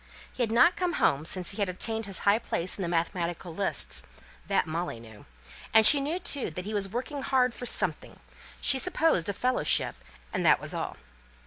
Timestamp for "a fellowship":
9.29-9.93